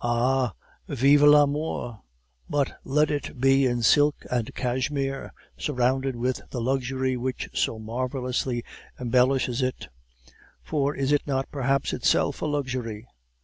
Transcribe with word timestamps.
"Ah, 0.00 0.52
vive 0.88 1.22
l'amour! 1.22 2.02
But 2.50 2.72
let 2.82 3.08
it 3.08 3.40
be 3.40 3.66
in 3.66 3.82
silk 3.82 4.16
and 4.28 4.52
cashmere, 4.52 5.32
surrounded 5.56 6.16
with 6.16 6.40
the 6.50 6.60
luxury 6.60 7.16
which 7.16 7.48
so 7.54 7.78
marvelously 7.78 8.64
embellishes 8.98 9.62
it; 9.62 9.86
for 10.60 10.92
is 10.96 11.12
it 11.12 11.22
not 11.24 11.52
perhaps 11.52 11.92
itself 11.92 12.42
a 12.42 12.46
luxury? 12.46 13.06